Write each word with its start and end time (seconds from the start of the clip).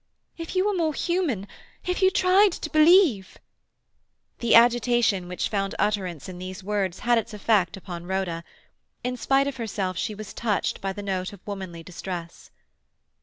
If 0.35 0.55
you 0.55 0.65
were 0.65 0.73
more 0.73 0.95
human—if 0.95 2.01
you 2.01 2.09
tried 2.09 2.53
to 2.53 2.71
believe—" 2.71 3.37
The 4.39 4.55
agitation 4.55 5.27
which 5.27 5.47
found 5.47 5.75
utterance 5.77 6.27
in 6.27 6.39
these 6.39 6.63
words 6.63 7.01
had 7.01 7.19
its 7.19 7.35
effect 7.35 7.77
upon 7.77 8.07
Rhoda. 8.07 8.43
In 9.03 9.15
spite 9.15 9.45
of 9.45 9.57
herself 9.57 9.99
she 9.99 10.15
was 10.15 10.33
touched 10.33 10.81
by 10.81 10.91
the 10.91 11.03
note 11.03 11.33
of 11.33 11.45
womanly 11.47 11.83
distress. 11.83 12.49